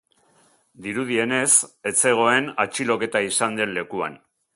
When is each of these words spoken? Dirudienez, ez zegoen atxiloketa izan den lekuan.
Dirudienez, 0.85 1.51
ez 1.91 1.93
zegoen 2.07 2.47
atxiloketa 2.65 3.23
izan 3.27 3.61
den 3.61 3.77
lekuan. 3.77 4.19